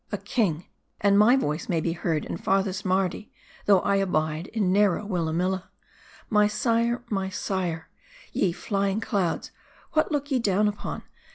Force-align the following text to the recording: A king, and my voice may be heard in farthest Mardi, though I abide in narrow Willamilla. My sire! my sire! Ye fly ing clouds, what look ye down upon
A 0.11 0.17
king, 0.17 0.65
and 0.99 1.15
my 1.19 1.35
voice 1.35 1.69
may 1.69 1.79
be 1.79 1.91
heard 1.91 2.25
in 2.25 2.35
farthest 2.37 2.83
Mardi, 2.83 3.31
though 3.67 3.81
I 3.81 3.97
abide 3.97 4.47
in 4.47 4.71
narrow 4.73 5.05
Willamilla. 5.05 5.65
My 6.27 6.47
sire! 6.47 7.03
my 7.11 7.29
sire! 7.29 7.87
Ye 8.33 8.51
fly 8.51 8.89
ing 8.89 8.99
clouds, 8.99 9.51
what 9.93 10.11
look 10.11 10.31
ye 10.31 10.39
down 10.39 10.67
upon 10.67 11.03